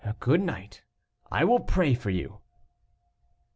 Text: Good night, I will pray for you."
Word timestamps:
Good 0.19 0.41
night, 0.41 0.81
I 1.31 1.43
will 1.43 1.59
pray 1.59 1.93
for 1.93 2.09
you." 2.09 2.39